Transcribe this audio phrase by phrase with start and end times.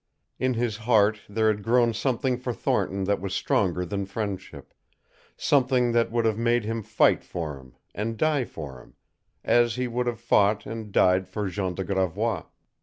[0.39, 4.73] In his heart there had grown something for Thornton that was stronger than friendship
[5.37, 8.95] something that would have made him fight for him, and die for him,
[9.43, 12.45] as he would have fought and died for Jean de Gravois.